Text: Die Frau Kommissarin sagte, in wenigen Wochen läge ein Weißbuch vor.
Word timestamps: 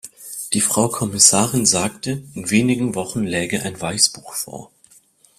Die 0.53 0.61
Frau 0.61 0.89
Kommissarin 0.89 1.67
sagte, 1.67 2.23
in 2.33 2.49
wenigen 2.49 2.95
Wochen 2.95 3.21
läge 3.23 3.61
ein 3.61 3.79
Weißbuch 3.79 4.33
vor. 4.33 4.71